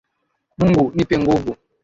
[0.57, 1.51] Mungu nipe nguvu.